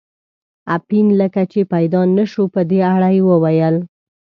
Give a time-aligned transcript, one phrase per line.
[0.77, 3.75] اپین لکه چې پیدا نه شو، په دې اړه یې وویل.